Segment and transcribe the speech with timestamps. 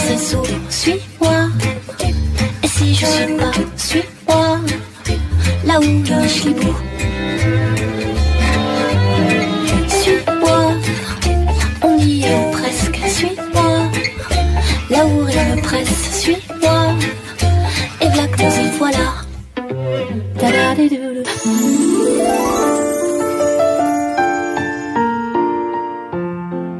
[0.00, 1.48] sais sourire, suis-moi.
[2.62, 4.58] Et si je suis pas, suis-moi,
[5.64, 6.74] là où je suis beau.
[9.88, 10.72] Suis-moi,
[11.82, 13.90] on y est presque, suis-moi.
[14.90, 16.94] Là où rien ne presse, suis-moi.
[18.00, 19.06] Et voilà que nous y voilà.
[20.40, 21.22] Da-da-di-do-do.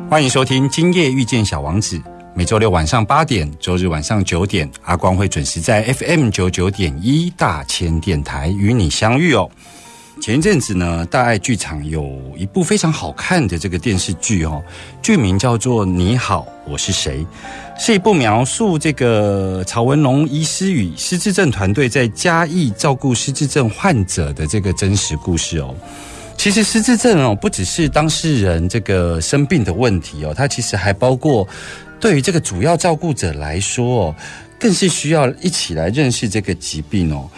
[0.08, 1.98] 欢迎收听《今夜遇见小王子》，
[2.33, 9.49] 每周六晚上八点，周日晚上九点，阿光会准时在 FM 九九点一大千电台与你相遇哦。
[10.21, 14.63] 前一阵子呢，大爱剧场有一部非常好看的这个电视剧哦，
[15.01, 17.19] 剧名叫做《你好，我是谁》，
[17.77, 25.75] 是一部描述这个曹文龙医师与失智症团队在嘉义照顾失智症患者的这个真实故事哦。
[26.37, 31.47] 其实失智症哦，不只是当事人这个生病的问题哦，它其实还包括
[32.01, 34.13] 对于这个主要照顾者来说，
[34.59, 37.29] 更是需要一起来认识这个疾病哦。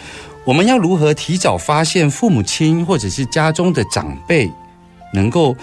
[0.44, 4.50] 我们要如何提早发现父母亲或者是家中的长辈
[5.12, 5.54] 能够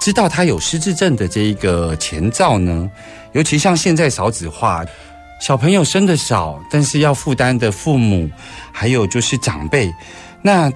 [0.00, 2.88] 知道他有失智症的这一个前兆呢？
[3.32, 4.84] 尤其像现在少子化，
[5.40, 8.30] 小朋友生的少，但是要负担的父母
[8.70, 9.92] 还有就是长辈，
[10.42, 10.70] 那。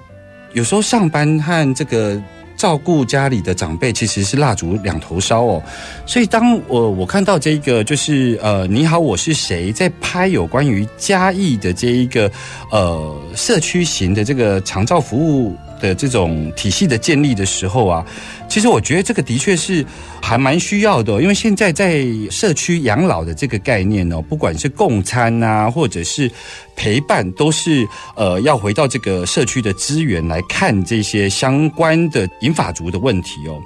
[0.52, 2.22] 有时候上班和这个
[2.64, 5.62] 照顾家里的长辈，其实是蜡烛两头烧哦。
[6.06, 12.32] 所以当我我看到这个，就是呃，你好，我是谁，在拍有关于嘉义的这一个
[12.70, 15.54] 呃社区型的这个长照服务。
[15.80, 18.04] 的这种体系的建立的时候啊，
[18.48, 19.84] 其实我觉得这个的确是
[20.22, 26.30] 还蛮需要的，因为现在在社区养老的这个概念哦，不管是共餐啊，或者是
[26.74, 27.86] 陪伴，都是
[28.16, 33.60] 呃要回到这个社区的资源来看这些相关的银发族的问题哦。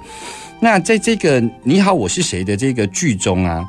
[0.59, 3.63] 那在这个《你好，我是谁》的这个剧中啊。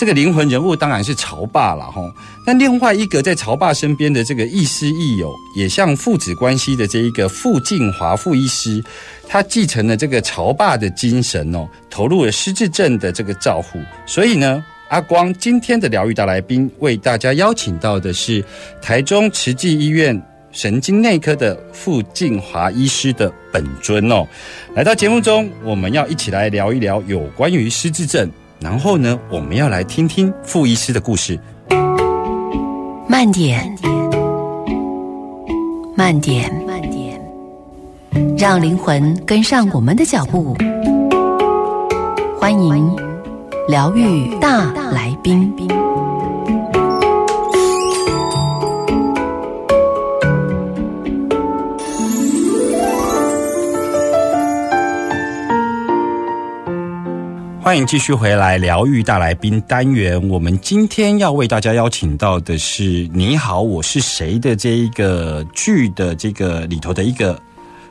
[0.00, 2.00] 这个灵魂人物当然是曹爸了哈，
[2.46, 8.82] 但另外一个在曹爸身边的这个亦师亦友，也像父子关系的这一个傅静华傅医师，
[9.28, 13.78] 他继承了这个曹爸的精神哦，投入了失智症的这个照护。
[14.06, 18.42] 所以呢，阿光今天的疗愈大来宾为大家邀请到的是
[18.80, 20.18] 台中慈济医院
[20.50, 24.26] 神经内科的傅静华医师的本尊哦，
[24.74, 28.26] 来到节目中，我们要一起来聊一聊有关于失智症。
[28.60, 31.40] 然后呢，我们要来听听傅医师的故事。
[33.08, 33.74] 慢点，
[35.96, 37.18] 慢点，慢点，
[38.36, 40.54] 让灵魂跟上我们的脚步。
[42.38, 42.94] 欢迎
[43.66, 45.50] 疗愈大来宾。
[57.70, 60.28] 欢迎继续回来疗愈大来宾单元。
[60.28, 67.40] 我们今天要为大家邀请到的是《你好，我是谁》的这一个剧的这个里头的一个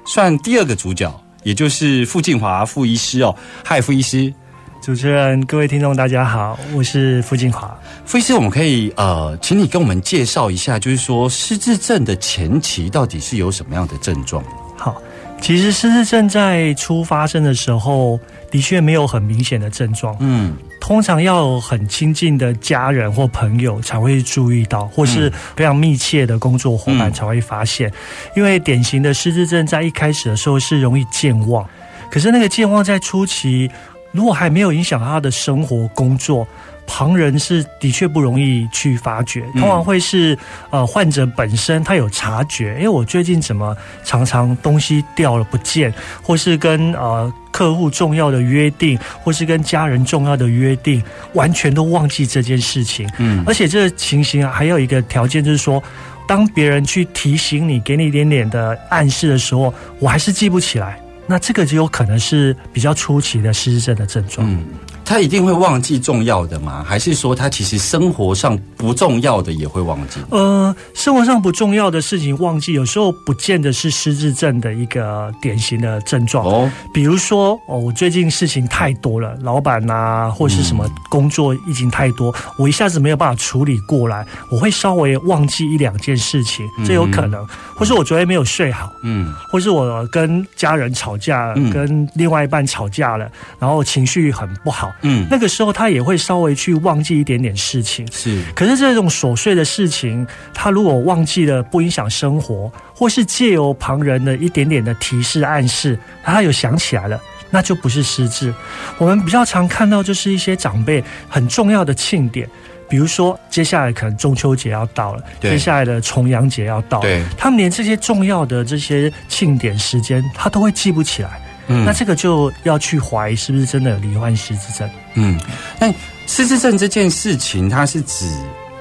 [0.06, 1.10] 算第二个主角，
[1.44, 3.34] 也就是傅静华傅医师哦。
[3.64, 4.34] 嗨，傅医师，
[4.82, 7.74] 主持人，各位听众，大家好，我是傅静华。
[8.04, 14.44] 傅医师，我们可以呃，请你跟我们介绍一下，就是说失智症的前期到底是有什么样的症状？
[14.76, 15.02] 好，
[15.42, 18.20] 其实失智症在初发生的时候。
[18.52, 27.94] 的确没有很明显的症状，嗯，通常要有很亲近的家人或朋友才会注意到，或是非常密切的工作伙伴才会发现。
[28.36, 31.64] 因为典型的失智症在一开始的时候是容易健忘，
[32.10, 33.70] 可是那个健忘在初期
[34.12, 36.48] 如果还没有影响他的生活工作，
[36.92, 40.36] 旁人是的确不容易去发觉，通常会是
[40.72, 45.94] 呃患者本身他有察觉，因为，我最近怎么常常东西掉了不见，
[46.24, 51.02] 或是跟呃客户重要的约定，或是跟家人重要的约定，
[51.34, 53.08] 完全都忘记这件事情。
[53.20, 55.82] 嗯，而且这个情形啊，还有一个条件就是说，
[56.28, 61.00] 当别人去提醒你，给你一点点的暗示的时候，我还是记不起来。
[61.32, 64.52] 那这个就有可能是比较初期的失智症的症状。
[64.52, 64.66] 嗯，
[65.10, 66.86] 他一定会忘记重要的吗？
[66.88, 70.20] 还是说他其实生活上不重要的也会忘记？
[70.30, 76.46] 呃，生活上不重要的事情忘记，有时候不见得是失智症的一个典型的症状。
[76.46, 87.44] 哦，比如说哦，我最近事情太多了，老板呐，或是什么工作已经太多，我一下子没有办法处理过来，我会稍微忘记一两件事情，这有可能。
[87.76, 93.28] 或是我昨天没有睡好，嗯，或是我跟家人吵架，跟另外一半吵架了，
[93.58, 98.44] 然后情绪很不好，嗯，那个时候他也会稍微去忘记一点点事情，是。
[98.56, 107.20] 可是这种琐碎的事情，他如果忘记了，不影响生活，或是借由旁人的一点点的提示暗示，他有想起来了，
[107.50, 108.54] 那就不是失智。
[108.98, 112.50] 我们比较常看到就是一些长辈很重要的庆典。
[112.90, 121.40] 比如说，接下来可能中秋节要到了，接下来的重阳节要到，了，他们连这些重要的这些庆典时间，他都会记不起来。
[121.70, 124.90] 嗯，那这个就要去怀疑是不是真的有罹患失智症。
[125.14, 125.40] 嗯，
[125.80, 125.94] 那
[126.28, 128.26] 失智症这件事情，它是指，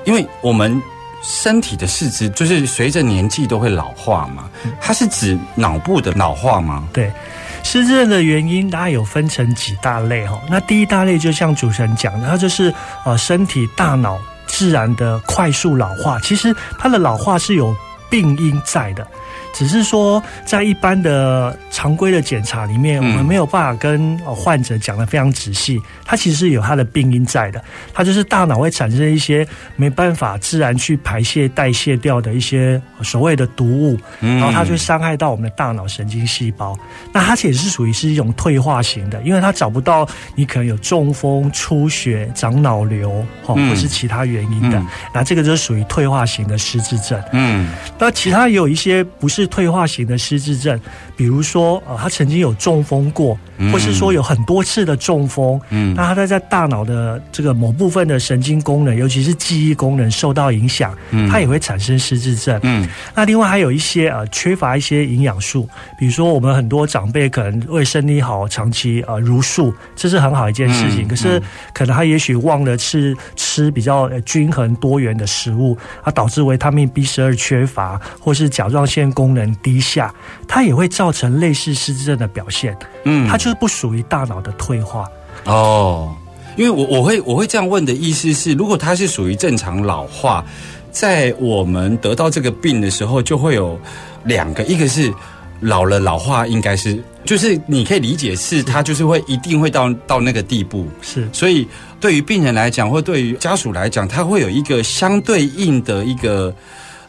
[0.04, 0.82] 因为我们
[1.22, 4.50] 身体的四肢就是随着年纪都会老化嘛，
[4.80, 6.88] 它是指脑部的老化吗？
[6.92, 7.12] 对。
[7.64, 10.40] 失智症的原因，大概有分成几大类哈。
[10.48, 12.72] 那第一大类就像主持人讲的，它就是
[13.04, 16.18] 呃身体大脑自然的快速老化。
[16.20, 17.76] 其实它的老化是有
[18.08, 19.06] 病因在的。
[19.58, 25.80] 只是说，在一般的常规的检查里面，我们没有办法跟患者讲的非常仔细。
[26.04, 27.60] 它其实是有它的病因在的，
[27.92, 29.44] 它就是大脑会产生一些
[29.74, 36.78] 没办法自然去排泄代谢掉的一些所谓的毒物，然后它就伤害到我们的大脑神经细胞。
[37.12, 44.80] 那它其实是属于是一种退化型的，因为它找不到你可能有中风、出血、长脑瘤，或或是其他原因的。
[45.12, 47.20] 那这个就是属于退化型的失智症。
[47.32, 49.47] 嗯，那其他也有一些不是。
[49.48, 50.78] 是退化型的失智症，
[51.16, 53.38] 比如说，呃，他曾经有中风过，
[53.72, 65.68] 或是说有很多次的中风，嗯，那他在在大脑的这个某部分的神经功能，尤其是记忆功能受到影响，嗯，它也会产生失智症，嗯，那另外还有一些呃缺乏一些营养素，
[65.98, 71.40] 比如说我们很多长辈可能为身体好，长期呃如素，这是很好一件事情，可是
[71.72, 79.27] 可能他也许忘了吃吃比较均衡多元的食物，啊导致维他命 B 十二缺乏，或是甲状腺功。
[79.28, 80.14] 功能低下，
[80.46, 82.74] 它也会造成类似失智症的表现。
[83.04, 85.06] 嗯，它就是不属于大脑的退化。
[85.44, 86.16] 哦，
[86.56, 90.42] 因为我我会我会这样问的意思是，如果它是属于正常老化，
[90.90, 93.78] 在我们得到这个病的时候，就会有
[94.24, 95.12] 两个，一个是
[95.60, 100.88] 老了老化，应该是就是你可以理解是它就是会一定会到到那个地步。
[101.02, 101.68] 是，所以
[102.00, 106.54] 对于病人来讲，或对于家属来讲，他会有一个相对应的一个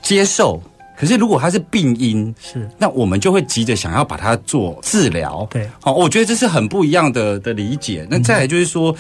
[0.02, 0.62] 接受。
[1.00, 5.48] 可是，如果它是病因，是那我们就会急着想要把它做治疗。
[5.50, 8.06] 对，好，我觉得这是很不一样的的理解。
[8.10, 8.94] 那再来就是说，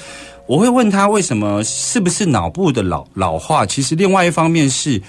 [0.45, 3.65] 我会问他为什么是不是脑部的老老化？
[3.65, 5.01] 其实另外一方面是，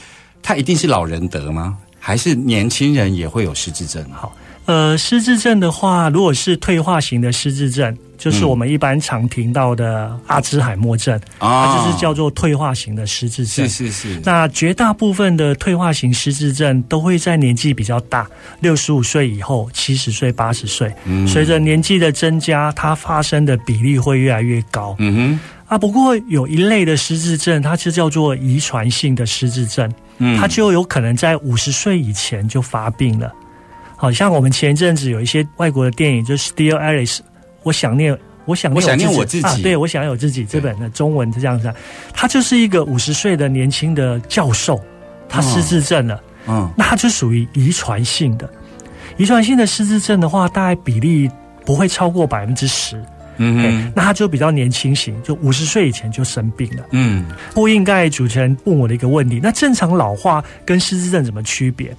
[0.42, 1.78] 他一定是老人得吗？
[2.00, 4.04] 还是年轻人也会有失智症？
[4.10, 4.32] 好。
[4.70, 13.68] 呃，失智症的话，如果是退化型的失智症，就是我们一般常听到的阿兹海默症，它就是叫做退化型的失智症。
[13.68, 14.21] 是是是。
[14.25, 18.25] 那绝大部分的退化型失智症都会在年纪比较大，
[18.61, 20.95] 六十五岁以后、七十岁、八十岁，
[21.26, 24.95] 随着年纪的增加，它发生的比例会越来越高。
[25.00, 25.40] 嗯哼。
[25.66, 29.92] 啊，不过有一类的失智症，它是叫做遗传性的失智症，
[30.38, 33.33] 它就有可能在五十岁以前就发病了。
[34.00, 37.19] 好像我们前一阵子有一些外国的电影，就是《Still Alice》，
[37.64, 39.47] 我想念，我想念我自己。
[39.47, 41.71] 啊，对我想有自己这本的中文是这样子，
[42.14, 44.80] 他就是一个五十岁的年轻的教授，
[45.28, 48.50] 他失智症了，嗯，那他就属于遗传性的，
[49.19, 51.30] 遗传性的失智症的话，大概比例
[51.66, 52.99] 不会超过百分之十，
[53.37, 61.95] 嗯，那他就比较年轻型，就五十岁以前就生病了，嗯，不应该主持人问我的一个问题，那正常老化跟失智症怎么区别？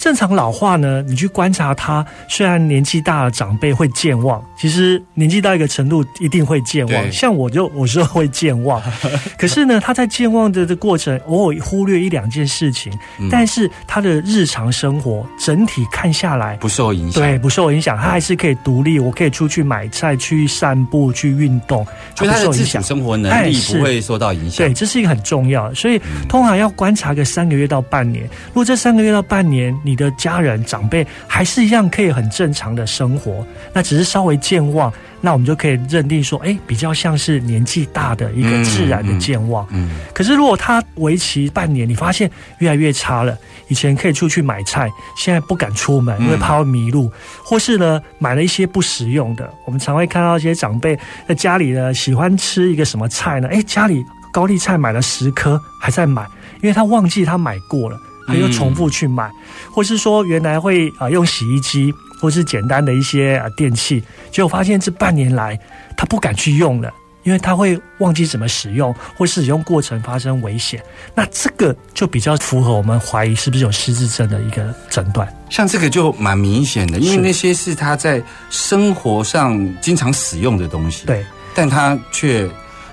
[0.00, 7.12] 正常老化呢，你去观察他，虽然年纪大了，长辈会健忘，其实年纪到一个程度一定会健忘。
[7.12, 8.82] 像我就 我是会健忘，
[9.36, 16.56] 可是呢，他在健忘的的过程，偶尔忽略一两件事情，嗯但是他的日常生活整体看下来。
[16.56, 17.22] 不受影响。
[17.22, 18.98] 对，，不受影响，他还是可以独立。
[18.98, 22.82] 我可以出去买菜、去散步、去运动，就他的自主不受影响。
[22.82, 24.66] 生活能力不会受到影响。
[24.66, 28.24] 对，这是一个很重要的，所以嗯通常要观察个三个月到半年。
[28.48, 39.66] 如果这三个月到半年，你的家人长辈还是一样可以很正常的生活，那只是稍微健忘，那我们就可以认定说，哎，比较像是年纪大的一个自然的健忘。
[39.70, 43.36] 嗯，可是如果他为期半年，你发现越来越差了，
[43.68, 47.10] 以前可以出去买菜，现在不敢出门，嗯因为怕会迷路，
[47.44, 49.50] 或是呢买了一些不实用的。
[49.66, 53.48] 我们常会看到一些长辈在家里呢喜欢吃一个什么菜呢？
[53.48, 56.24] 哎，家里高丽菜买了十颗还在买，
[56.62, 59.30] 因为他忘记他买过了，他又重复去买，
[59.70, 65.58] 或是说原来会啊、用洗衣机或是简单的一些啊电器，结果发现这半年来
[65.96, 66.92] 他不敢去用了。
[67.22, 70.82] 因为他会忘记怎么使用，或使用过程发生危险，
[71.14, 75.28] 那这个就比较符合我们怀疑是不是有失智症的一个诊断。
[75.50, 81.22] 像这个就蛮明显的，因为那些是他在生活上经常使用的东西，，对，
[81.54, 82.48] 但他却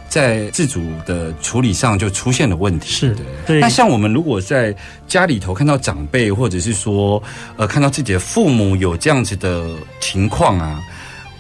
[0.09, 2.89] 在自主的处理上就出现了问题。
[2.89, 3.21] 是的。
[3.45, 4.75] 对那像我们如果在
[5.07, 7.21] 家里头看到长辈，或者是说
[7.55, 9.65] 呃看到自己的父母有这样子的
[9.99, 10.81] 情况啊，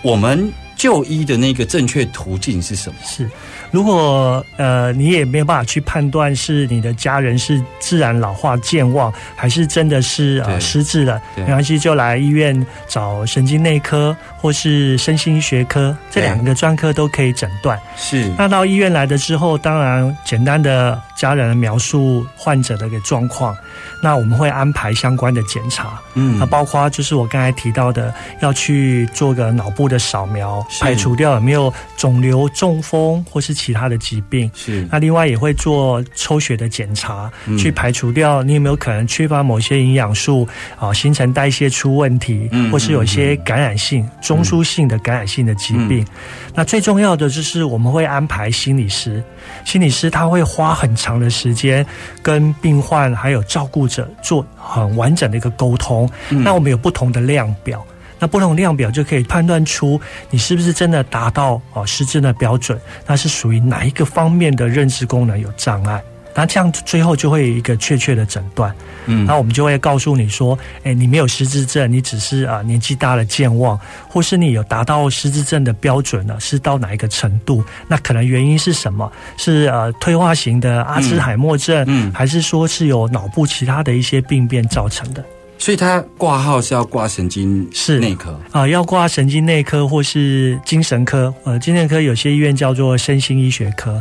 [0.01, 2.95] 我们就医的那个正确途径是什么？
[3.03, 3.29] 是，
[3.71, 17.79] 如果呃你也没有办法去判断是你的家人是自然老化健忘，还是真的是对呃失智了，对没关系，就来医院找神经内科或是身心学科这对两个专科都可以诊断。
[17.95, 18.31] 是。
[18.37, 23.55] 那到医院来的之后，当然简单的家人描述患者的一个状况，
[24.01, 25.99] 那我们会安排相关的检查。
[26.13, 26.37] 嗯。
[26.39, 34.49] 那包括就是我刚才提到的，要去做个脑部的扫描，排除掉有没有肿瘤、中风或是其他的疾病。
[34.53, 34.87] 是。
[34.91, 37.57] 那另外也会做抽血的检查，嗯。
[37.57, 40.47] 去排除掉你有没有可能缺乏某些营养素
[40.79, 46.01] 啊，新陈代谢出问题，嗯或是有一些感染性、中枢性的感染性的疾病。
[46.03, 46.07] 嗯
[46.53, 49.23] 那最重要的就是我们会安排心理师，
[49.63, 51.85] 心理师他会花很长的时间
[52.21, 56.09] 跟病患还有照顾者做很完整的一个沟通。
[56.29, 57.85] 嗯那我们有不同的量表。
[58.19, 66.01] 那不同量表就可以判断出你是不是真的达到哦失智的标准，那是属于哪一个方面的认知功能有障碍。
[66.39, 68.71] 那这样最后就会有一个确切的诊断，
[69.07, 73.77] 嗯那我们就会告诉你说，哎，你没有失智症，你只是啊、年纪大了健忘，
[74.07, 77.63] 或是你有达到失智症的标准了，是到哪一个程度？
[77.87, 79.11] 那可能原因是什么？
[79.35, 85.25] 是呃退化型的阿兹海默症，嗯还是说是有脑部其他的一些病变造成的？
[85.57, 93.99] 所以他挂号是要挂神经是内科，啊、要挂神经内科或是精神科，呃，精神科有些医院叫做身心医学科。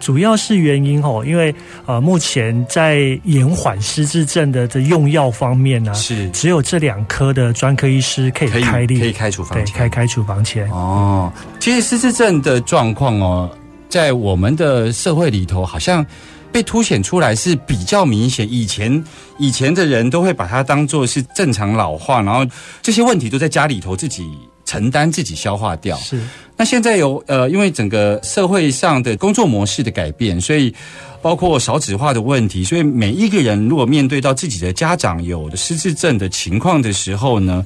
[0.00, 1.54] 主要是原因哦，因为
[1.86, 10.68] 呃，目前在延缓失智症的这用药方面呢、是只有这两科的专科医师可以开立，可以开处方对，签开开处方签。
[10.70, 11.30] 哦，
[11.60, 13.48] 其实失智症的状况哦，
[13.88, 16.04] 在我们的社会里头，好像
[16.50, 18.50] 被凸显出来是比较明显。
[18.50, 19.04] 以前
[19.38, 22.44] 以前的人都会把它当做是正常老化，然后
[22.82, 24.28] 这些问题都在家里头自己
[24.70, 25.96] 承担、自己消化掉。
[25.96, 26.20] 是
[26.56, 30.72] 那现在有呃，因为整个社会上的工作模式的改变，所以
[31.20, 37.64] 包括少子化的问题，所以每一个人如果面对到自己的家长有失智症的情况的时候呢，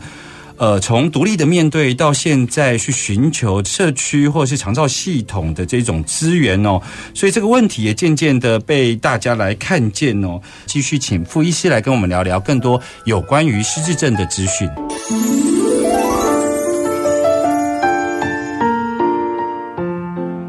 [0.57, 6.81] 呃，从独立的面对到现在去寻求社区或是长照系统的这种资源哦，
[7.13, 10.41] 所以这个问题也渐渐的被大家来看见哦。
[10.67, 15.54] 继续请傅医师来跟我们聊聊更多有关于失智症的资讯。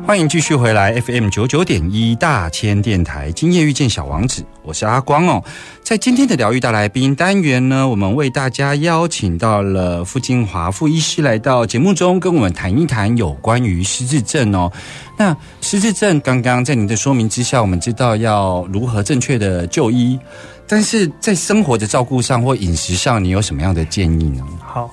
[0.05, 5.43] 欢迎继续回来 FM 九九点一大千电台，今夜遇见小王子，我是阿光哦。
[5.81, 14.71] 在今天的疗愈大来宾单元呢，我们为大家邀请到了傅金华傅医师来到节目中，跟我们谈一谈有关于失智症哦。
[15.17, 20.19] 那失智症，刚刚在您的说明之下，我们知道要如何正确的就医，
[20.67, 24.45] 但是在生活的照顾上或饮食上，你有什么样的建议呢？
[24.63, 24.87] 好，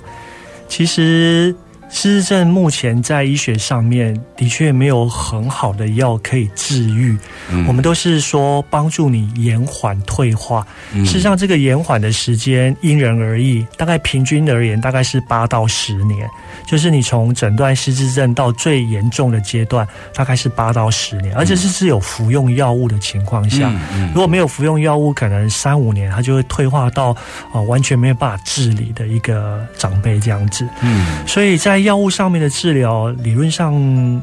[0.68, 1.54] 其实
[1.92, 7.16] 失智症目前在医学上面的确没有很好的药可以治愈，
[7.50, 7.66] 嗯。
[7.66, 10.66] 我们都是说帮助你延缓退化。
[10.94, 11.04] 嗯。
[11.04, 16.26] 事实上，这个延缓的时间因人而异，大概平均而言大概是八到十年，
[16.66, 23.68] 就是你从诊断失智症到最严重的阶段，大概是八到十年，而且是是有服用药物的情况下。
[23.68, 24.08] 嗯嗯。
[24.14, 27.16] 如果没有服用药物，可能三五年它就会退化到啊、
[27.54, 30.66] 呃完全没有办法治理的一个长辈这样子。
[30.80, 31.06] 嗯。
[31.26, 33.72] 所以在药物上面的治疗，理论上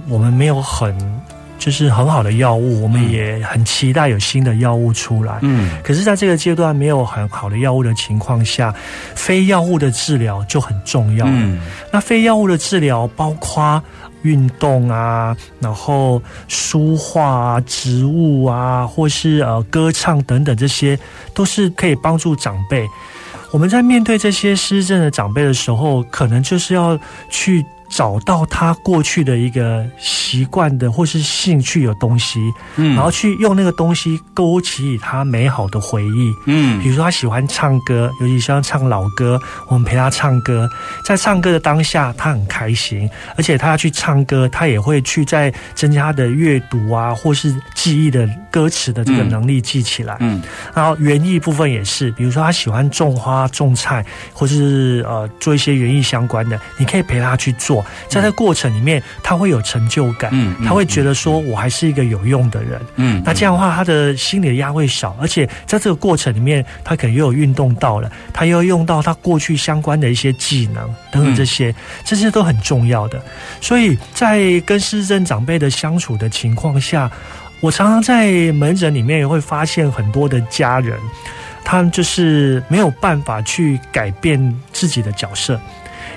[0.07, 0.95] 我们没有很
[1.57, 5.39] 就是很好的药物，我们也很期待有新的药物出来。
[5.41, 8.73] 嗯可是，在这个阶段没有很好的药物的情况下，
[9.13, 11.25] 非药物的治疗就很重要。
[11.27, 11.59] 嗯
[11.91, 13.81] 那非药物的治疗包括
[14.21, 20.97] 运动啊，然后书画啊、植物啊，或是呃歌唱等等，这些
[21.33, 22.87] 都是可以帮助长辈。
[23.51, 26.97] 我们在面对这些失智的长辈的时候，可能就是要
[27.29, 32.39] 去找到他过去的一个习惯的或是兴趣的东西，
[32.75, 36.33] 嗯然后去用那个东西勾起他美好的回忆。
[36.45, 40.69] 嗯比如说他喜欢唱歌，尤其喜欢唱老歌，我们陪他唱歌，
[41.03, 50.15] 在唱歌的当下，他很开心，而且他要去唱歌，他也会去在增加他的阅读啊，或是记忆的歌词的这个能力记起来。
[50.19, 50.41] 嗯
[50.73, 62.79] 然后园艺部分也是，比如说他喜欢种花、种菜，或是呃做一些园艺相关的，你可以陪他去做，在这过程里面，他会有成就感，嗯嗯他会觉得说我还是一个有用的人。
[62.95, 73.21] 嗯那这样的话，他的心理的压会小，而且在这个过程里面，他可能又有运动到了，他又用到他过去相关的一些技能等等这些，这些都很重要的。
[73.61, 77.09] 所以在跟失智长辈的相处的情况下，
[77.61, 80.97] 我常常在门诊里面也会发现很多的家人，
[81.63, 85.59] 他们就是没有办法去改变自己的角色。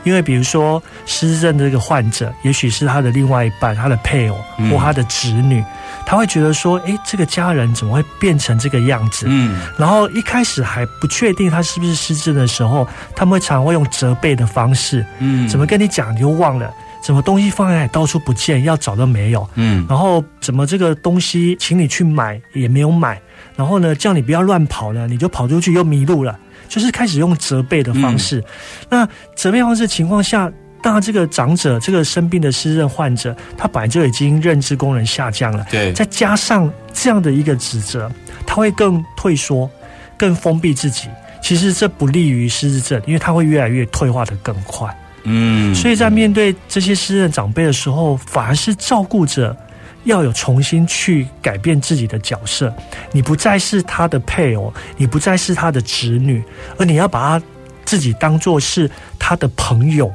[0.04, 4.70] 因为比如说失智症的这个患者，也许是他的另外一半、他的配偶嗯。
[4.70, 5.62] 或他的子女，
[6.06, 9.60] 他会觉得说：“哎，这个家人怎么会变成这个样子？”嗯。
[9.78, 15.48] 然后一开始还不确定他是不是失智的时候，他们会常会用责备的方式，嗯。
[15.48, 16.72] 怎么跟你讲你就忘了，
[17.04, 19.84] 什么东西放在那里到处不见，要找都没有，嗯。
[19.88, 23.20] 然后怎么这个东西请你去买也没有买，
[23.56, 26.38] 然后呢叫你不要乱跑呢，你就跑出去又迷路了，
[26.68, 28.42] 就是开始用责备的方式。
[28.88, 30.52] 那责备方式的情况下。
[30.84, 38.10] 当然，这个长者，这个生病的失智患者，他本来就已经认知功能下降了，对再加上这样的一个指责，
[38.44, 39.70] 他会更退缩，
[40.16, 41.08] 更封闭自己。
[41.40, 44.92] 其实这不利于失智症，因为他会越来越退化的更快。
[45.22, 49.56] 嗯所以在面对这些失智长辈的时候，反而是照顾者
[50.04, 52.74] 要有重新去改变自己的角色。
[53.12, 56.42] 你不再是他的配偶，你不再是他的子女，
[56.78, 57.44] 而你要把他
[57.84, 60.12] 自己当做是他的朋友。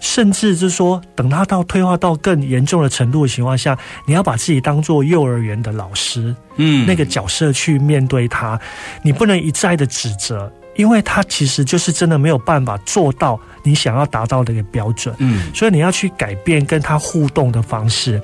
[0.00, 8.60] 甚至就是说，等他到退化到更严重的程度的情况下，你要把自己当做幼儿园的老师，嗯那个角色去面对他，
[9.02, 18.22] 你不能一再的指责，因为他其实就是真的没有办法做到你想要达到的一个标准，嗯所以你要去改变跟他互动的方式。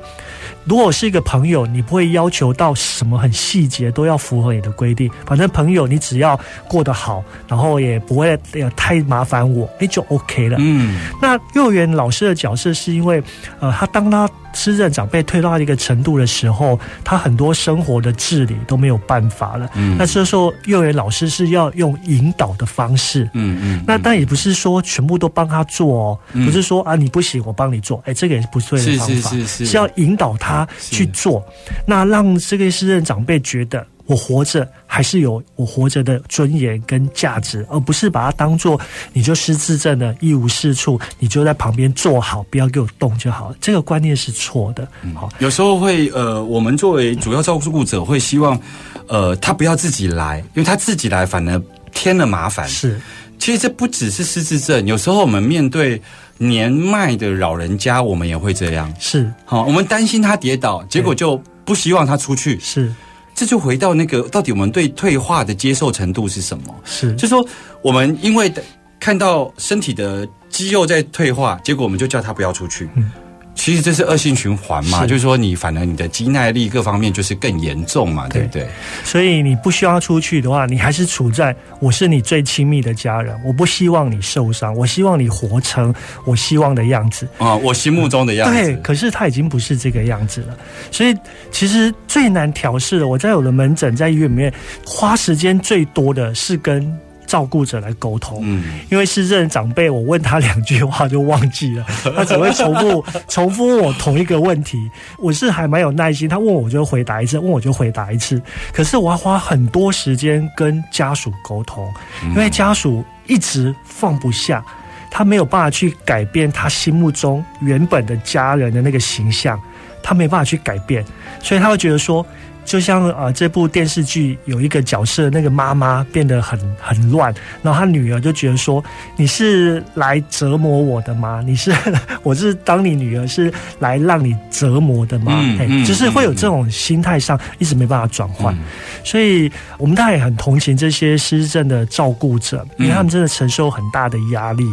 [0.65, 10.57] 如果是一个朋友，你不会要求到什么很细节都要符合你的规定，反正朋友你只要过得好，然后也不会呃太麻烦我，哎就 OK 了。
[10.61, 13.23] 嗯那幼儿园老师的角色是因为，
[13.61, 19.69] 呃，他当他失任长辈退到一个程度的时候，他很多生活的治理都没有办法了。
[19.75, 23.29] 嗯那这时候幼儿园老师是要用引导的方式。
[23.35, 31.45] 嗯嗯那但也不是说全部都帮他做哦，嗯不是说啊你不行我帮你做，哎，这个也是不对的方法，是是是要引导他去做，
[31.87, 38.79] 那让这个失智症长辈觉得我活着还是有我活着的尊严跟价值，而不是把它当做
[39.15, 43.57] 你就失智症的一无是处，你就在旁边坐好，不要给我动就好了。
[43.61, 44.87] 这个观念是错的。
[45.15, 48.61] 好，有时候会呃，我们作为主要照顾者会希望，
[49.09, 51.63] 呃，他不要自己来，因为他自己来反而
[51.93, 52.69] 添了麻烦。
[52.69, 53.01] 是
[53.39, 56.01] 其实这不只是失智症，有时候我们面对
[56.39, 58.93] 年迈的老人家，我们也会这样。
[58.99, 62.59] 是好、我们担心他跌倒，结果就不希望他出去。
[62.61, 62.93] 是
[63.35, 66.75] 这就回到那个，到底我们对退化的接受程度是什么？
[66.85, 67.45] 是，就说
[67.83, 68.53] 我们因为
[69.01, 72.89] 看到身体的肌肉在退化，结果我们就叫他不要出去。
[72.95, 73.11] 嗯
[73.55, 78.67] 其实这是恶性循环嘛，是就是说你反而你的肌耐力各方面就是更严重嘛，对不对？
[79.05, 85.95] 所以你不需要出去的话，你还是处在我是你最亲密的家人，我不希望你受伤，我希望你活成
[86.27, 87.27] 我希望的样子。
[87.39, 90.59] 啊、我心目中的样子对，子，可是他已经不是这个样子了，
[90.91, 91.17] 所以
[91.51, 94.53] 其实最难调试的，我在我的门诊在医院里面
[94.85, 96.95] 花时间最多的是跟。
[97.35, 98.39] 照顾者来沟通。
[98.45, 104.89] 嗯，因为失智长辈，我问他两句话就忘记了， 他只会重复重复问我同一个问题。
[105.19, 108.41] 我是还蛮有耐心，他问我就回答一次，问我就回答一次。
[108.73, 111.93] 可是我要花很多时间跟家属沟通，
[112.29, 114.65] 因为家属一直放不下，
[115.11, 119.61] 他没有办法去改变他心目中原本的家人的那个形象，
[120.05, 121.05] 他没办法去改变，
[121.43, 122.25] 所以他会觉得说。
[122.65, 128.83] 就像呃，这部电视剧有一个角色，那个妈妈变得很很乱，然后她女儿就觉得说
[129.17, 131.43] ：“你是来折磨我的吗？
[131.47, 131.73] 你是
[132.23, 138.57] 我是当你女儿是来让你折磨的吗？”嘿嗯嗯就是会有这种心态上一直没办法转换，
[139.05, 144.65] 所以我们当然也很同情这些失智症的照顾者，因为他们真的承受很大的压力。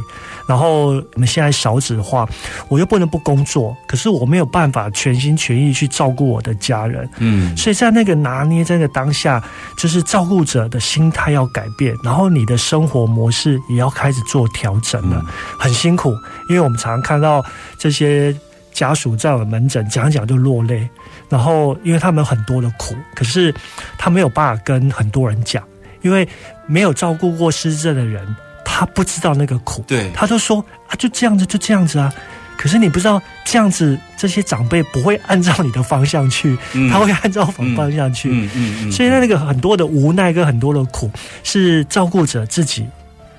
[0.51, 2.27] 然后我们现在少子化，
[2.67, 7.09] 我又不能不工作，可是我没有办法全心全意去照顾我的家人。
[7.19, 9.41] 嗯，所以在那个拿捏，在那个当下，
[9.77, 15.25] 就是照顾者的心态要改变，然后你的生活模式也要开始做调整了，
[15.57, 16.13] 很辛苦。
[16.49, 17.41] 因为我们常常看到
[17.77, 18.35] 这些
[18.73, 20.85] 家属在我们门诊讲讲就落泪，
[21.29, 23.55] 然后因为他们有很多的苦，可是
[23.97, 25.63] 他没有办法跟很多人讲，
[26.01, 26.27] 因为
[26.67, 28.35] 没有照顾过失智症的人，
[28.71, 29.83] 他不知道那个苦。
[29.85, 32.11] 对，他就说啊，就这样子，就这样子啊。
[32.57, 38.29] 可是你不知道，这样子这些长辈不会按照你的方向去，嗯他会按照反方向去。
[38.29, 41.09] 嗯嗯嗯，所以那个很多的无奈跟很多的苦，
[41.43, 42.85] 是照顾者自己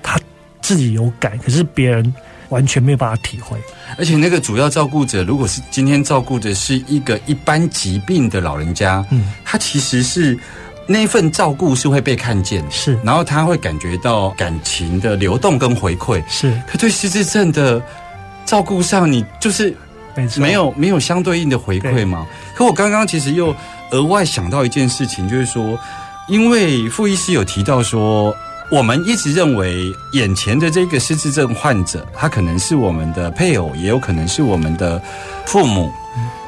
[0.01, 0.19] 他
[0.61, 2.13] 自己有感，可是别人
[2.49, 3.57] 完全没有办法体会。
[3.97, 10.37] 而且那个主要照顾者，如果是今天照顾的是一个一般疾病的老人家，嗯，他其实是
[10.85, 16.23] 那份照顾是会被看见的，是然后他会感觉到感情的流动跟回馈。
[16.27, 17.81] 是，可对失智症的
[18.45, 19.75] 照顾上，你就是
[20.37, 22.27] 没有没有相对应的回馈嘛？
[22.55, 23.55] 可我刚刚其实又
[23.91, 25.79] 额外想到一件事情，就是说，
[26.27, 28.35] 因为傅医师有提到说，
[28.69, 35.01] 我们一直认为眼前的这个失智症患者，他可能是我们的配偶，也有可能是我们的
[35.45, 35.89] 父母。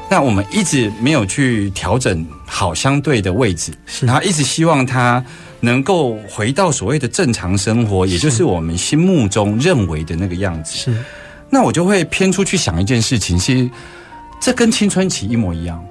[0.08, 5.24] 那我们一直没有去调整好相对的位置，是然后一直希望他
[5.60, 10.76] 能够回到所谓的正常生活，也就是我们心目中认为的那个样子。
[10.76, 11.04] 是
[11.50, 13.68] 那我就会偏出去想一件事情，是
[14.40, 15.84] 这跟青春期一模一样，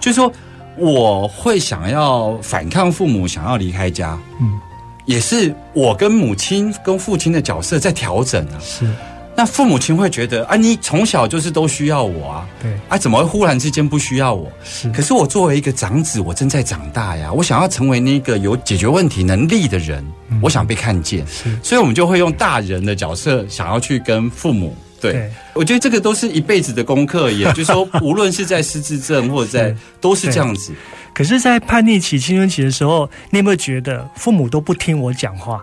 [0.00, 0.32] 就是说
[0.76, 4.60] 我会想要反抗父母，想要离开家，嗯，
[5.04, 8.56] 也是我跟母亲跟父亲的角色在调整啊。
[8.60, 8.86] 是，
[9.40, 14.52] 那父母亲会觉得啊，你从小就是都需要我啊，对，啊，怎么会忽然之间不需要我？
[14.62, 20.04] 是可是我作为一个长子，我正在长大呀，我想要成为那个有解决问题能力的人，
[20.42, 24.76] 我想被看见，是所以我们就会用大人的角色，想要去跟父母。
[25.00, 30.74] 对，对我觉得这个都是一辈子的功课，也 就是说，无论是在失智症或者在 是，都是这样子。
[31.14, 35.62] 可是，在叛逆期、青春期的时候，你有没有觉得父母都不听我讲话？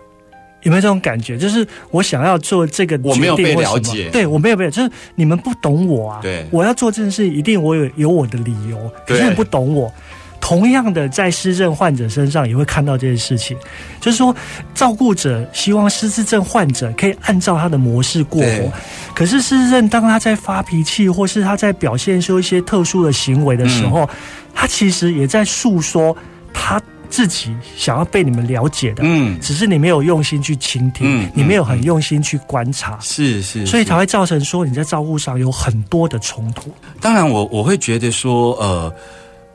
[0.64, 1.38] 有没有这种感觉？
[1.38, 6.20] 就是我想要做这个决定我没有被或什么了解对我没有被，就是你们不懂我啊。
[6.22, 9.92] 对我要做这件事，一定我有有我的理由，可是你不懂我。
[10.40, 13.58] 同样的，在失智症患者身上也会看到这件事情，
[14.00, 14.34] 就是说，
[14.76, 18.72] 照顾者希望失智症患者可以按照他的模式过活，
[19.16, 24.08] 可是失智症当他在发脾气，或是他在表现出一些特殊的行为的时候，
[24.54, 26.16] 他其实也在诉说
[26.54, 36.72] 他自己想要被你们了解的，嗯，只是你没有用心去倾听，嗯你没有很用心去观察，是是，是所以才会造成说你在照顾上有很多的冲突。
[37.00, 38.94] 当然我，我会觉得说，呃，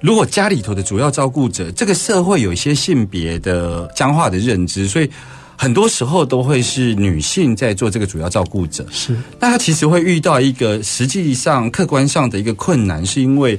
[0.00, 5.08] 如果家里头的主要照顾者，这个社会有一些性别的僵化的认知，所以
[5.56, 8.84] 很多时候都会是女性在做这个主要照顾者。
[8.90, 13.58] 是那她其实会遇到一个实际上客观上的一个困难，是因为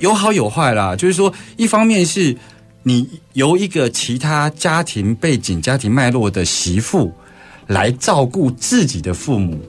[0.00, 0.96] 有好有坏啦。
[0.96, 2.36] 就是说，一方面是
[2.88, 7.12] 你由一个其他家庭背景、家庭脉络的媳妇
[7.66, 9.60] 来照顾自己的父母。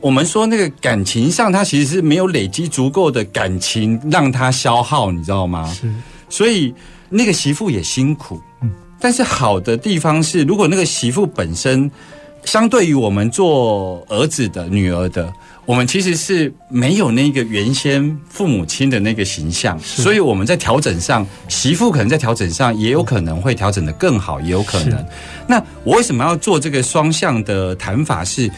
[0.00, 5.70] 我们说那个感情上，他其实是没有累积足够的感情让他消耗，你知道吗？
[5.74, 5.92] 是
[6.30, 6.74] 所以
[7.10, 8.40] 那个媳妇也辛苦。
[8.98, 11.90] 但是好的地方是，如果那个媳妇本身
[12.46, 15.30] 相对于我们做儿子的、女儿的，
[15.64, 25.06] 我们其实是没有那个原先父母亲的那个形象，所以我们在调整上，媳妇可能在调整上也有可能会调整的更好，也有可能。
[25.46, 28.50] 那我为什么要做这个双向的谈法是？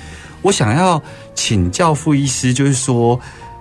[0.42, 1.02] 我想要
[1.34, 3.18] 请教傅医师，就是说，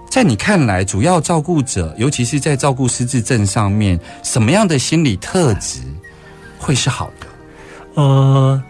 [0.10, 5.80] 在你看来，主要照顾者，尤其是在照顾失智症上面，什么样的心理特质
[6.60, 7.28] 会是好的？
[7.94, 8.62] 呃，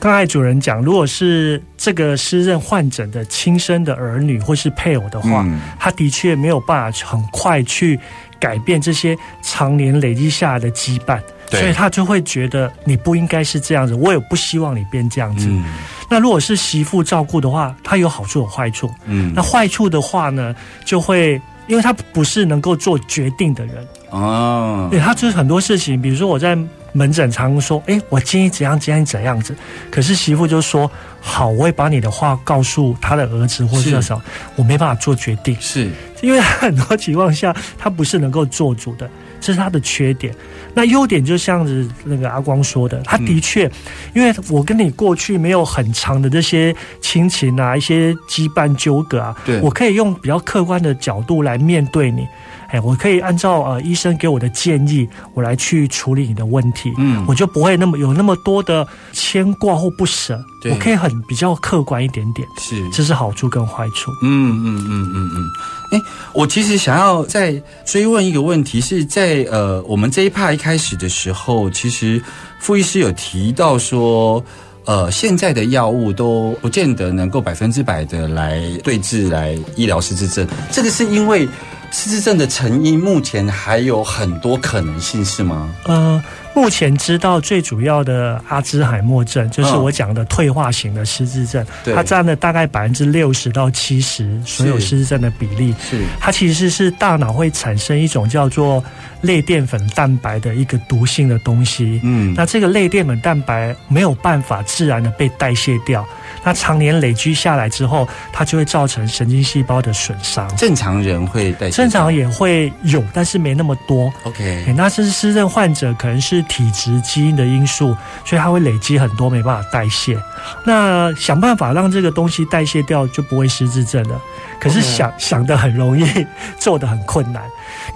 [0.00, 5.60] 刚才主人讲，如果是这个失认患者的亲生的儿女或是配偶的话，嗯。
[5.78, 8.00] 他的确没有办法很快去
[8.40, 15.46] 改变这些常年累积下来的羁绊，所以他就会觉得你不应该是这样子，我也不希望你变这样子。
[15.50, 15.64] 嗯。
[16.08, 18.90] 那如果是媳妇照顾的话，它有好处有坏处。
[19.04, 19.30] 嗯。
[19.36, 24.88] 那坏处的话呢，就会因为他不是能够做决定的人，哦。
[24.90, 26.56] 对，他就是很多事情，比如说我在
[26.92, 29.54] 门诊常说，哎，我建议怎样怎样怎样子，
[29.90, 34.22] 可是媳妇就说，好，我会把你的话告诉他的儿子或是者什么，
[34.56, 35.90] 我没办法做决定，是。
[36.20, 39.08] 因为很多情况下他不是能够做主的，
[39.40, 40.34] 这是他的缺点。
[40.74, 43.70] 那优点就像是那个阿光说的，他的确，
[44.14, 49.60] 因为我跟你过去没有很长的这些亲情啊，一些羁绊纠葛啊，对。
[49.60, 52.26] 我可以用比较客观的角度来面对你。
[52.72, 57.24] 哎，我可以按照呃医生给我的建议，我来去处理你的问题，嗯。
[57.26, 60.70] 我就不会那么有那么多的牵挂或不舍，对。
[60.70, 62.88] 我可以很比较客观一点点，是。
[62.90, 64.12] 这是好处跟坏处。
[64.22, 66.02] 嗯嗯嗯嗯嗯，哎，
[66.32, 72.22] 我其实想要再追问一个问题，是在呃我们这一趴一开始的时候，其实
[72.58, 74.44] 傅医师有提到说。
[74.86, 81.46] 呃，现在的药物都不见得能够百分之百的来对治来医疗失智症，这个是因为
[81.92, 85.72] 失智症的成因目前还有很多可能性，是吗？
[85.84, 86.20] 呃，
[86.54, 95.74] 目前知道最主要的阿兹海默症，就是嗯我讲的退化型的失智症，对它占了大概百分之六十到七十所有失智症的比例。
[95.80, 98.82] 是它其实是大脑会产生一种叫做
[99.22, 102.00] 类淀粉蛋白的一个毒性的东西。
[102.02, 106.06] 嗯那这个类淀粉蛋白没有办法自然的被代谢掉，
[106.42, 110.48] 那常年累积下来之后，它就会造成神经细胞的损伤。
[110.56, 114.12] 正常人会代谢正常也会有，但是没那么多。
[114.24, 120.16] OK 诶那这是失智患者可能是体质基因的因素，所以它会累积很多，没办法代谢。
[120.64, 124.20] 那想办法让这个东西代谢掉，就不会失智症了。
[124.58, 126.26] 可是想想的很容易，
[126.58, 127.42] 做的很困难。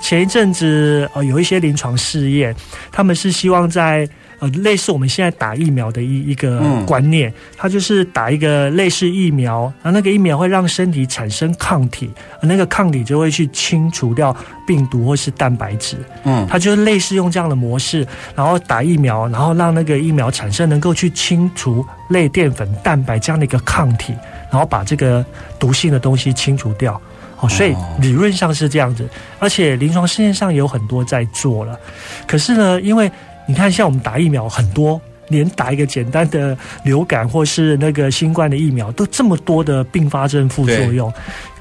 [0.00, 2.54] 前一阵子呃有一些临床试验，
[2.90, 4.08] 他们是希望在
[4.44, 15.96] 呃类似我们现在打疫苗的一一个嗯观念，它就是打一个类似疫苗，然后那个疫苗会让身体产生抗体，而那个抗体就会去清除掉病毒或是蛋白质。
[16.24, 24.12] 嗯它就是类似用这样的模式，然后打疫苗，然后让那个疫苗产生能够去清除类淀粉蛋白这样的一个抗体，
[24.50, 25.24] 然后把这个
[25.58, 27.00] 毒性的东西清除掉。
[27.40, 31.78] 哦，所以哦理论上是这样子，而且临床试验上也有很多在做了。
[32.26, 33.10] 可是呢，因为
[33.46, 41.12] 你看，像我们打疫苗，很多连打一个简单的流感或是那个新冠的疫苗，都这么多的并发症副作用，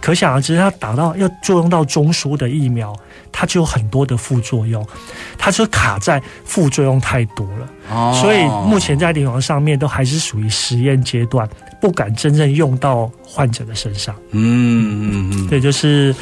[0.01, 2.93] 可想而知，它打到要作用到中枢的疫苗，
[3.31, 4.85] 它就有很多的副作用，
[5.37, 7.67] 它就卡在副作用太多了。
[7.89, 11.47] 哦所以目前在临床上面都还是属于实验阶段，
[11.81, 14.15] 不敢真正用到患者的身上。
[14.31, 16.15] 嗯嗯嗯对，就是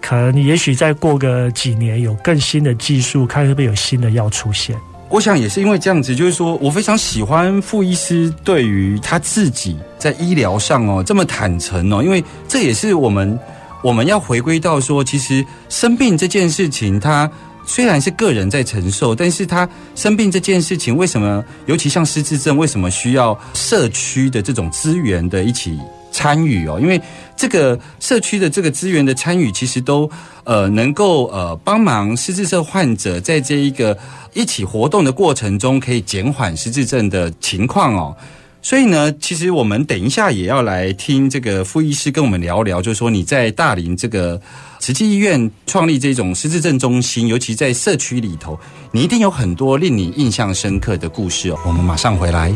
[0.00, 4.76] 可能也许再过个几年，有更新的技术，看会不会有新的药出现。
[5.08, 13.38] 我想也是因为这样子，就是说我非常喜欢傅医师对于他自己在医疗上哦这么坦诚哦，因为这也是我们
[13.82, 17.30] 我们要回归到说，其实生病这件事情，它
[17.64, 25.78] 虽然是个人在承受，但是他生病这件事情，为什么尤其像失智症，为什么需要社区的这种资源的一起
[26.16, 26.78] 参与哦？
[26.80, 26.98] 因为
[27.36, 30.10] 这个社区的这个资源的参与，其实都
[30.44, 33.96] 呃能够呃帮忙失智症患者在这一个
[34.32, 38.16] 一起活动的过程中，可以减缓失智症的情况哦。
[38.62, 44.40] 所以呢，其实我们等一下也要来听这个傅医师跟我们聊聊，就是说你在大林这个
[44.80, 48.58] 慈济医院创立这种失智症中心，尤其在社区里头，
[48.90, 51.58] 你一定有很多令你印象深刻的故事哦。
[51.66, 52.52] 我们马上回来。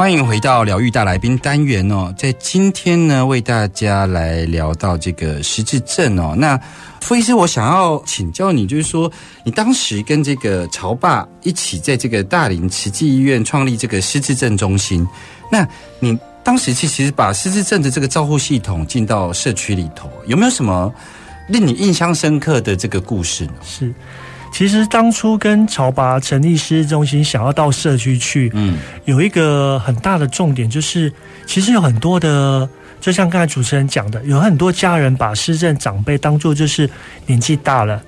[0.00, 6.34] 欢迎回到疗愈大来宾单元哦，在今天呢，为大家来聊到这个失智症哦。
[6.38, 6.58] 那
[7.02, 9.12] 傅医师，我想要请教你，就是说，
[9.44, 15.06] 你当时跟这个潮爸一起在这个大林慈济医院创立这个失智症中心，
[15.52, 20.90] 那你当时其实把失智症的这个照护系统进到社区里头，有没有什么
[21.46, 23.52] 令你印象深刻的这个故事呢？
[23.62, 23.92] 是，
[24.52, 31.12] 其实当初跟潮拔成立失智中心，想要到社区去，嗯有一个很大的重点，就是
[31.46, 32.68] 其实有很多的，
[33.00, 36.88] 就像刚才主持人讲的，有很多家人把失智长辈当做就是
[37.26, 38.02] 年纪大了。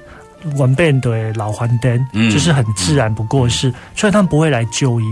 [0.57, 2.31] 晚辈的老还灯，嗯。
[2.31, 5.05] 就是很自然不过是，所以他们不会来就医。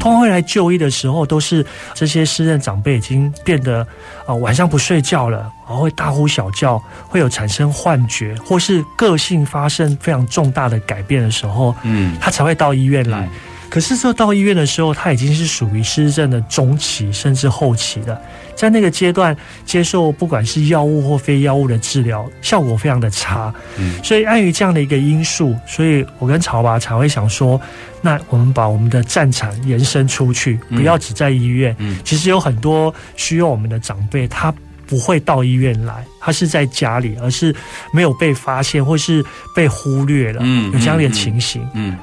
[0.00, 3.86] 通常会来就医的时候，都是这些失智长辈已经变得
[4.26, 12.16] 呃晚上不睡觉了，然后会大呼小叫，会有产生幻觉，或是个性发生非常重大的改变的时候，嗯。
[12.20, 13.28] 他才会到医院来。
[13.70, 18.20] 可是这到医院的时候，他已经是属于失智症的中期甚至后期了，
[18.54, 23.52] 在那个阶段接受不管是药物或非药物的治疗，效果非常的差。
[23.78, 27.60] 嗯所以碍于这样的一个因素，所以我跟曹爸才会想说，
[28.00, 31.74] 那我们把我们的战场延伸出去，嗯不要只在医院。
[31.78, 34.54] 嗯其实有很多需要我们的长辈，他
[34.86, 37.54] 不会到医院来，他是在家里，而是
[37.92, 39.22] 没有被发现或是
[39.54, 41.68] 被忽略了，嗯有这样的情形。
[41.74, 41.94] 嗯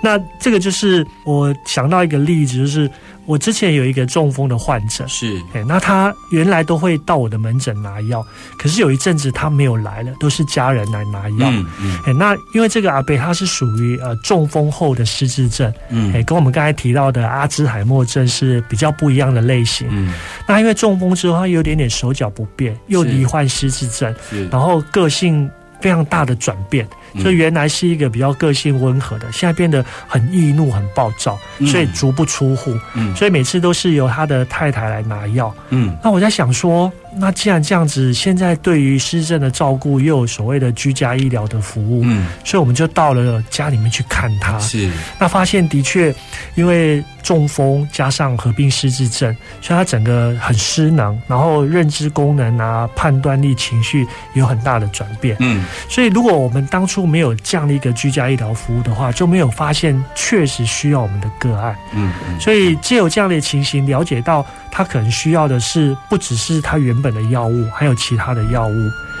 [0.00, 2.88] 那这个就是我想到一个例子，就是
[3.26, 8.24] 我之前有一个中风的患者，是哎，那他原来都会到我的门诊拿药，
[8.58, 11.50] 可是有一阵子他没有来了，都是家人来拿药。
[11.50, 19.88] 嗯嗯哎，那因为这个阿贝他是属于呃中风后的失智症，嗯哎，跟我们刚才提到的阿兹海默症是比较不一样的类型。
[19.90, 20.12] 嗯
[20.46, 24.48] 那因为中风之后，他有点点手脚不便，又是罹患失智症，是。
[24.48, 25.50] 然后个性
[25.80, 35.54] 非常大的转变，嗯就原来是一个比较个性温和的，现在变得很易怒、很暴躁，嗯所以足不出户，嗯所以每次都是由他的太太来拿药。
[35.70, 44.58] 嗯那我在想说，那既然这样子，现在对于失智症的照顾又有所谓的居家医疗的服务，嗯所以我们就到了家里面去看他。
[44.58, 46.14] 是那发现的确，
[46.56, 55.36] 因为中风加上合并失智症，所以他整个很失能，然后认知功能啊、判断力、情绪有很大的转变。
[55.40, 61.76] 嗯所以，如果我们当初没有这样的一个居家医疗服务的话，就没有发现确实需要我们的个案。
[61.94, 68.74] 嗯嗯所以，借有这样的情形，了解到他可能需要的是不只是他原本的药物，还有其他的药物。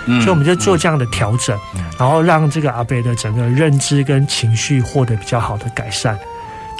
[0.06, 1.58] 嗯所以，我们就做这样的调整，
[1.98, 6.18] 然后让这个阿贝的整个认知跟情绪获得比较好的改善。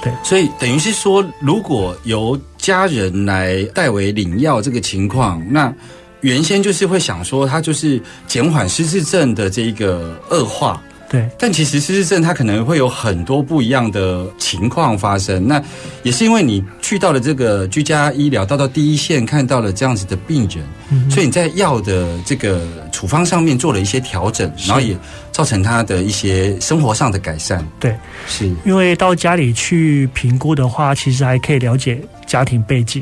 [0.03, 5.73] 对所以等于是说，如果由家人来代为领药这个情况，那
[6.21, 10.79] 原先就是会想说，他就是减缓失智症的这一个恶化。
[11.15, 15.47] 对，但其实失智症它可能会有很多不一样的情况发生。
[15.47, 15.63] 那
[16.03, 24.97] 也是因为你去到了这个居家医疗，到到第一线看到了这样子的病人，嗯所以你在药的这个处方上面做了一些调整，然后也
[25.31, 27.65] 造成他的一些生活上的改善。
[27.79, 27.95] 对，
[28.27, 33.01] 是因为到家里去评估的话，其实还可以了解家庭背景，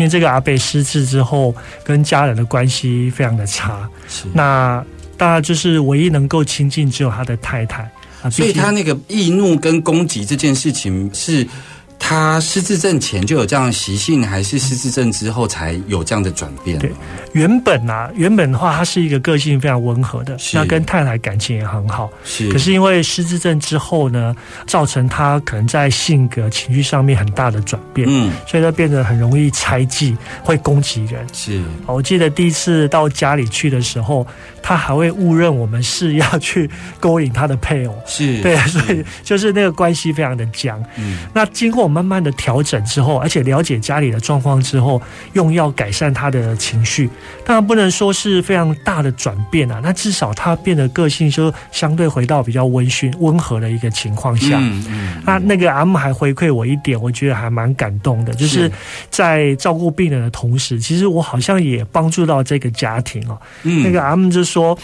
[0.00, 3.88] 因为这个阿贝失智之后，跟家人的关系非常的差。
[4.08, 4.24] 是。
[4.34, 4.84] 那
[5.16, 7.90] 当然就是唯一能够亲近只有他的太太。
[8.22, 11.44] 啊，所以他那个易怒跟攻击这件事情，是
[12.04, 16.76] 他失智症前就有这样的习性，还是失智症之后才有这样的转变？
[16.80, 16.92] 对
[17.32, 22.10] 原本啊，原本的话他是一个个性非常温和的，那跟太太感情也很好。
[22.24, 22.50] 是。
[22.50, 24.34] 可是因为失智症之后呢，
[24.66, 31.24] 造成他可能在性格、情绪上面很大的转变，嗯，所以他变得很容易猜忌，会攻击人。
[31.32, 34.26] 是我记得第一次到家里去的时候，
[34.60, 37.96] 他还会误认我们是要去勾引他的配偶。
[38.06, 40.82] 是，对，所以就是那个关系非常的僵。
[40.98, 45.00] 嗯那经过我慢慢的调整之后，而且了解家里的状况之后，
[45.34, 47.10] 用药改善他的情绪，
[47.44, 54.58] 当然不能说是非常大的转变啊，那至少他变得个性就相对回到比较温驯、温和的一个情况下。
[54.58, 58.72] 嗯嗯那那个阿姆还回馈我一点，我觉得还蛮感动的，就是是
[59.10, 63.38] 在照顾病人的同时，其实我好像也帮助到这个家庭哦。
[63.62, 64.76] 嗯那个阿姆就说，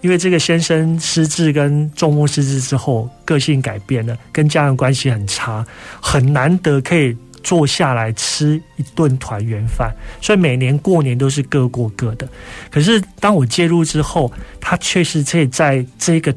[0.00, 5.64] 因为这个先生失智跟中风失智之后，个性改变了，跟家人关系很差，
[6.00, 12.28] 很难难得可以坐下来吃一顿团圆饭，所以每年过年都是各过各的。
[12.70, 16.32] 可是当我介入之后，他确实可以在这个。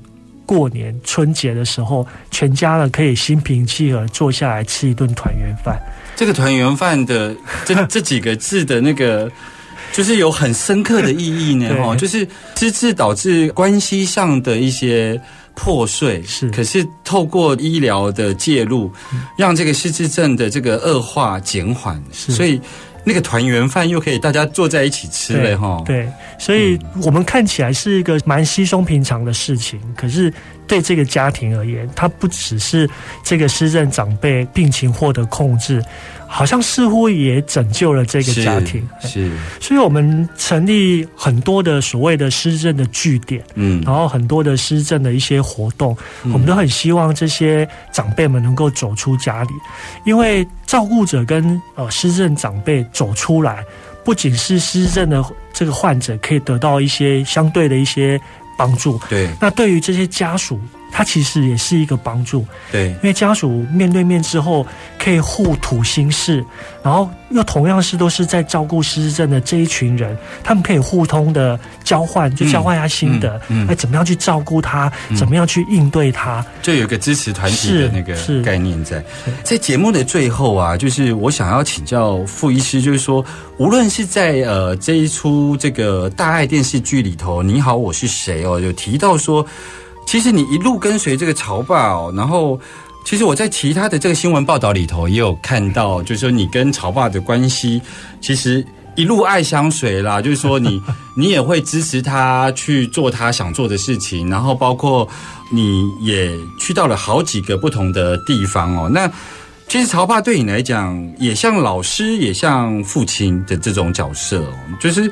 [0.50, 5.80] 过年春节的时候，全家呢可以心平气和坐下来吃一顿团圆饭。
[6.16, 9.32] 这个团圆饭的这 这几个字的那个。
[9.92, 11.82] 就是有很深刻的意义呢， 对。
[11.82, 15.20] 哈，就是失智导致关系上的一些
[15.56, 16.50] 破碎，是。
[16.52, 18.92] 可是透过医疗的介入，
[19.38, 22.32] 让这个失智症的这个恶化减缓，是。
[22.32, 22.62] 所以
[23.04, 30.32] 那个团圆饭又可以大家坐在一起吃了，哈，对，所以我们看起来是一个蛮稀松平常的事情，可是
[30.68, 32.88] 对这个家庭而言，它不只是
[33.24, 35.84] 这个失智长辈病情获得控制，
[36.32, 38.88] 好像似乎也拯救了这个家庭。
[39.02, 43.82] 是，所以我们成立很多的所谓的施政的据点，嗯。
[43.84, 49.50] 然后很多的施政的一些活动，我们都很希望这些长辈们能够走出家里，
[50.06, 53.64] 因为照顾者跟呃施政长辈走出来，
[54.06, 58.22] 不仅是失政的这个患者可以得到一些相对的一些
[58.58, 60.60] 帮助，对，那对于这些家属，
[60.92, 62.46] 它其实也是一个帮助。
[62.72, 62.90] 对。
[62.90, 64.66] 因为家属面对面之后
[64.98, 66.44] 可以互吐心事，
[66.84, 73.68] 然后又同样是都是在照顾失智症的这一群人，他们可以互通的交换，就交换一下心得，嗯嗯嗯。
[73.70, 79.04] 哎，怎么样去照顾他，怎么样去应对他，就有一个支持团体的那个概念在。
[79.44, 83.24] 在节目的最后啊，就是我想要请教傅医师，就是说，
[83.58, 89.46] 无论是在呃这一出这个大爱电视剧里头，《你好，我是谁》哦，有提到说，
[90.10, 92.60] 其实你一路跟随这个潮爸哦，然后。
[93.06, 97.82] 其实我在其他的这个新闻报道里头也有看到，就是说你跟潮爸的关系，
[98.22, 98.64] 其实
[98.96, 100.22] 一路爱相随啦。
[100.22, 100.80] 就是说你
[101.16, 105.08] 你也会支持他去做他想做的事情，然后包括
[105.50, 108.90] 你也去到了好几个不同的地方哦。
[108.94, 109.10] 那
[109.68, 114.54] 其实潮爸对你来讲，也像老师，也像父亲的这种角色哦。
[114.80, 115.12] 就是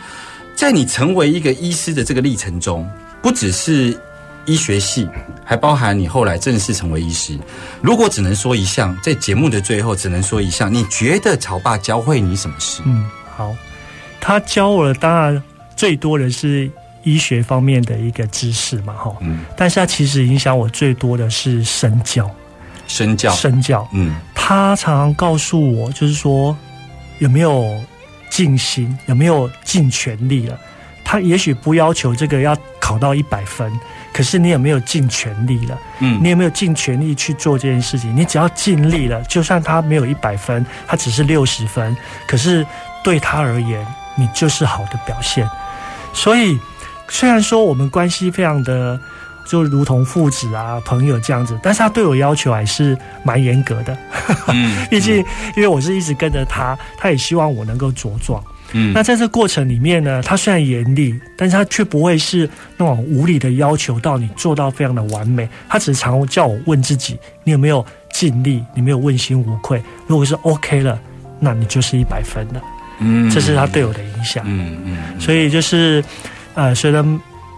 [0.56, 2.88] 在你成为一个医师的这个历程中，
[3.24, 3.98] 不只是
[4.48, 5.08] 医学系，
[5.46, 7.38] 还包含你后来正式成为医师。
[7.82, 12.82] 如果只能说一项，在节目的最后只能说一项，你觉得潮爸教会你什么事？
[12.86, 13.56] 嗯，好，
[14.20, 15.44] 他教我的当然
[15.76, 16.72] 最多的是
[17.04, 22.30] 医学方面的一个知识嘛，哈，嗯，但是他其实影响我最多的是身教，
[22.88, 24.16] 身教，身教，嗯。
[24.34, 26.56] 他常常告诉我，就是说
[27.20, 27.78] 有没有
[28.30, 30.58] 尽心，有没有尽全力了。
[31.04, 33.70] 他也许不要求这个要考到一百分，
[34.18, 35.78] 可是你有没有尽全力了？
[36.00, 38.16] 嗯你有没有尽全力去做这件事情？
[38.18, 41.96] 你只要尽力了，就算他没有一百分，他只是六十分，
[42.28, 42.66] 可是
[43.04, 45.48] 对他而言，你就是好的表现。
[46.14, 46.60] 所以，
[47.10, 49.00] 虽然说我们关系非常的
[49.46, 53.96] 就如同父子啊、朋友这样子，但是他对我要求还是蛮严格的。
[54.48, 55.18] 嗯 毕竟，
[55.56, 58.44] 因为我是一直跟着他，他也希望我能够茁壮。
[58.74, 65.48] 嗯那在这过程里面呢，他虽然严厉，但是他却不会是那种无理的要求到你做到非常的完美。
[65.70, 69.82] 他只是常叫我问自己，你有没有尽力，你没有问心无愧。
[70.06, 71.00] 如果是 OK 了，
[71.40, 72.62] 那你就是一百分了。
[73.00, 74.44] 嗯这是他对我的影响。
[74.48, 76.04] 嗯嗯所以就是，
[76.56, 77.06] 呃，随着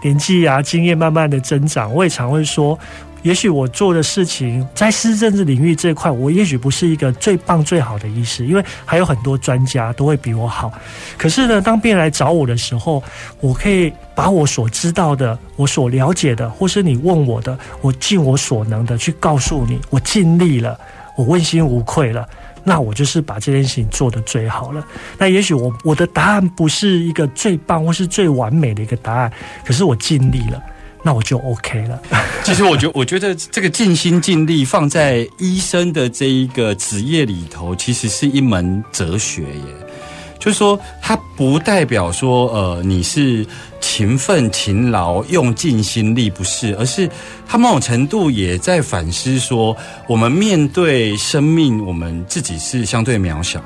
[0.02, 2.78] 年纪啊、经验慢慢的增长，我也常会说，
[3.22, 10.72] 也许我做的事情在施政治领域这块，我也许不是一个最棒、最好的医师，因为还有很多专家都会比我好。
[11.18, 13.02] 可是呢，当病人来找我的时候，
[13.40, 20.78] 我可以把我所知道的、我所了解的，或是你问我的，我尽我所能的去告诉你，我尽力了，
[21.16, 22.26] 我问心无愧了。
[22.62, 24.84] 那我就是把这件事情做得最好了。
[25.16, 29.32] 那也许我我的答案不是一个最棒或是最完美的一个答案，
[29.64, 30.62] 可是我尽力了，
[31.02, 32.00] 那我就 OK 了。
[32.44, 39.86] 其实我觉我觉得这个尽心尽力放在医生的这一个职业里头，其实是一门哲学耶。
[40.38, 43.46] 就是说，它不代表说，呃，你是
[43.78, 47.06] 勤奋、勤劳、用尽心力，不是，而是
[47.46, 49.76] 它某种程度也在反思说，
[50.08, 53.62] 我们面对生命，我们自己是相对渺小。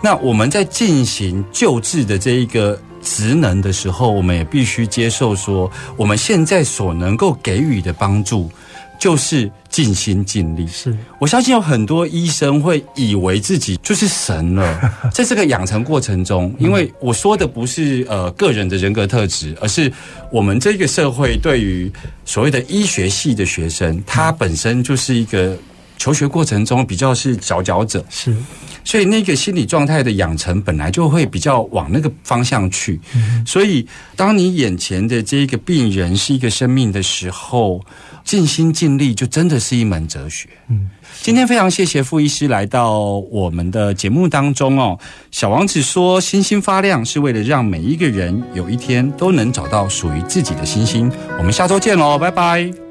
[0.00, 8.50] 那我们在进行救治的这一个职能的时候，我们也必须接受说，我们现在所能够给予的帮助，
[8.98, 10.66] 就是尽心尽力。
[10.66, 19.92] 是我相信有很多医生会以为自己就是神了， 在这个养成过程中，因为我说的不是呃个人的人格特质，而是
[20.30, 21.92] 我们这个社会对于
[22.24, 25.56] 所谓的医学系的学生，他本身就是一个
[26.04, 28.36] 求学过程中比较是佼佼者，是，
[28.84, 33.00] 所以那个心理状态的养成本来就会比较往那个方向去。
[33.46, 37.80] 所以，当你眼前的这个病人是一个生命的时候，
[38.22, 40.46] 尽心尽力就真的是一门哲学。
[40.68, 40.90] 嗯，
[41.22, 42.98] 今天非常谢谢傅医师来到
[43.30, 44.98] 我们的节目当中哦。
[45.30, 52.83] 小王子说：“星星发亮是为了让每一个人有一天都能找到属于自己的星星。”我们下周见喽，拜拜。